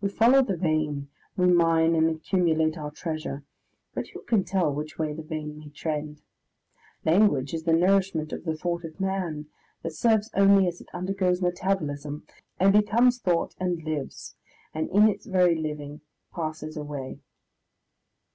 We 0.00 0.08
follow 0.08 0.42
the 0.42 0.56
vein, 0.56 1.10
we 1.36 1.46
mine 1.46 1.94
and 1.94 2.08
accumulate 2.08 2.78
our 2.78 2.90
treasure, 2.90 3.44
but 3.92 4.08
who 4.08 4.22
can 4.22 4.42
tell 4.42 4.72
which 4.72 4.98
way 4.98 5.12
the 5.12 5.22
vein 5.22 5.58
may 5.58 5.68
trend? 5.68 6.22
Language 7.04 7.52
is 7.52 7.64
the 7.64 7.74
nourishment 7.74 8.32
of 8.32 8.44
the 8.44 8.56
thought 8.56 8.82
of 8.84 8.98
man, 8.98 9.48
that 9.82 9.92
serves 9.92 10.30
only 10.32 10.66
as 10.68 10.80
it 10.80 10.88
undergoes 10.94 11.42
metabolism, 11.42 12.26
and 12.58 12.72
becomes 12.72 13.18
thought 13.18 13.54
and 13.60 13.84
lives, 13.84 14.36
and 14.72 14.88
in 14.88 15.06
its 15.06 15.26
very 15.26 15.56
living 15.60 16.00
passes 16.34 16.74
away. 16.74 17.18